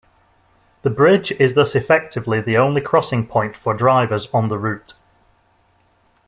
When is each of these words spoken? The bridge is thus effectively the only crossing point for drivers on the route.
The 0.81 0.89
bridge 0.89 1.31
is 1.33 1.53
thus 1.53 1.75
effectively 1.75 2.41
the 2.41 2.57
only 2.57 2.81
crossing 2.81 3.27
point 3.27 3.55
for 3.55 3.75
drivers 3.75 4.27
on 4.33 4.47
the 4.47 4.57
route. 4.57 4.93